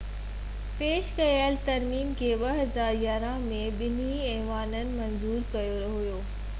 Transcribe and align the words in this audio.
پيش 0.77 1.09
ڪيل 1.17 1.57
ترميم 1.67 2.09
کي 2.21 2.31
2011 2.45 3.37
۾ 3.51 3.61
ٻنهي 3.83 4.17
ايوانن 4.31 4.93
منظور 5.03 5.45
ڪيو 5.57 5.93
هيو 5.99 6.23